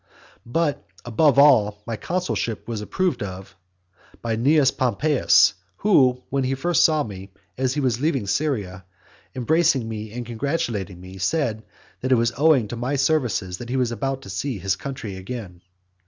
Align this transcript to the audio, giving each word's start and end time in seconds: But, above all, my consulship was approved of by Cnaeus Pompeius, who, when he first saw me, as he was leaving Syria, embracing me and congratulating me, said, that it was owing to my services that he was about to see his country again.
But, 0.47 0.83
above 1.05 1.37
all, 1.37 1.83
my 1.85 1.95
consulship 1.95 2.67
was 2.67 2.81
approved 2.81 3.21
of 3.21 3.55
by 4.19 4.35
Cnaeus 4.35 4.71
Pompeius, 4.71 5.53
who, 5.77 6.23
when 6.31 6.43
he 6.43 6.55
first 6.55 6.83
saw 6.83 7.03
me, 7.03 7.29
as 7.55 7.75
he 7.75 7.81
was 7.81 8.01
leaving 8.01 8.25
Syria, 8.25 8.83
embracing 9.35 9.87
me 9.87 10.11
and 10.11 10.25
congratulating 10.25 10.99
me, 10.99 11.19
said, 11.19 11.61
that 11.99 12.11
it 12.11 12.15
was 12.15 12.33
owing 12.35 12.67
to 12.69 12.75
my 12.75 12.95
services 12.95 13.59
that 13.59 13.69
he 13.69 13.77
was 13.77 13.91
about 13.91 14.23
to 14.23 14.31
see 14.31 14.57
his 14.57 14.75
country 14.75 15.17
again. 15.17 15.61